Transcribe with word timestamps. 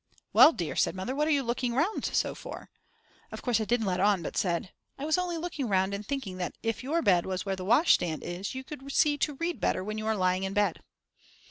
Well 0.33 0.51
dear, 0.51 0.75
said 0.75 0.95
Mother, 0.95 1.13
what 1.13 1.27
are 1.27 1.31
you 1.31 1.43
looking 1.43 1.75
round 1.75 2.05
so 2.05 2.33
for? 2.33 2.71
Of 3.31 3.43
course 3.43 3.61
I 3.61 3.65
didn't 3.65 3.85
let 3.85 3.99
on, 3.99 4.23
but 4.23 4.35
said: 4.35 4.71
I 4.97 5.05
was 5.05 5.15
only 5.15 5.37
looking 5.37 5.67
round 5.67 5.93
and 5.93 6.03
thinking 6.03 6.37
that 6.37 6.57
if 6.63 6.81
your 6.81 7.03
bed 7.03 7.27
was 7.27 7.45
where 7.45 7.55
the 7.55 7.65
washstand 7.65 8.23
is 8.23 8.55
you 8.55 8.63
could 8.63 8.91
see 8.91 9.15
to 9.19 9.35
read 9.35 9.59
better 9.59 9.83
when 9.83 9.99
you 9.99 10.07
are 10.07 10.15
lying 10.17 10.41
in 10.41 10.53
bed. 10.55 10.81